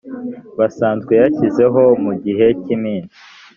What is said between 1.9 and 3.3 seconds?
mu gihe cy iminsi